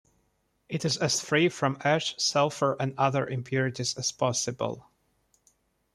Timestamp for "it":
0.67-0.83